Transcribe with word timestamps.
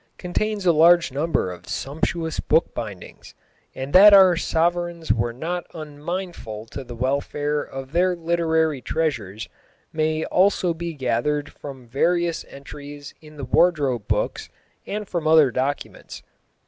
contains 0.17 0.65
a 0.65 0.71
large 0.71 1.11
number 1.11 1.51
of 1.51 1.67
sumptuous 1.67 2.39
bookbindings; 2.39 3.35
and 3.75 3.93
that 3.93 4.15
our 4.15 4.35
Sovereigns 4.35 5.13
were 5.13 5.31
not 5.31 5.67
unmindful 5.75 6.67
of 6.75 6.87
the 6.87 6.95
welfare 6.95 7.61
of 7.61 7.91
their 7.91 8.15
literary 8.15 8.81
treasures 8.81 9.47
may 9.93 10.25
also 10.25 10.73
be 10.73 10.95
gathered 10.95 11.51
from 11.51 11.85
various 11.87 12.43
entries 12.49 13.13
in 13.21 13.37
the 13.37 13.45
Wardrobe 13.45 14.07
Books 14.07 14.49
and 14.87 15.07
from 15.07 15.27
other 15.27 15.51
documents. 15.51 16.23